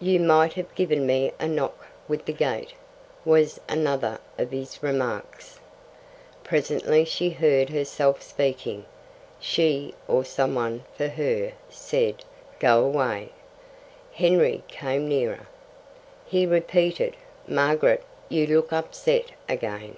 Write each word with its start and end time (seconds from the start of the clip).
"You 0.00 0.20
might 0.20 0.52
have 0.52 0.74
given 0.74 1.06
me 1.06 1.32
a 1.40 1.48
knock 1.48 1.86
with 2.06 2.26
the 2.26 2.32
gate," 2.34 2.74
was 3.24 3.58
another 3.70 4.20
of 4.36 4.50
his 4.50 4.82
remarks. 4.82 5.60
Presently 6.44 7.06
she 7.06 7.30
heard 7.30 7.70
herself 7.70 8.20
speaking. 8.20 8.84
She, 9.40 9.94
or 10.06 10.26
someone 10.26 10.84
for 10.94 11.08
her, 11.08 11.52
said 11.70 12.22
"Go 12.58 12.84
away." 12.84 13.30
Henry 14.12 14.62
came 14.68 15.08
nearer. 15.08 15.46
He 16.26 16.44
repeated, 16.44 17.16
"Margaret, 17.48 18.04
you 18.28 18.46
look 18.46 18.74
upset 18.74 19.30
again. 19.48 19.96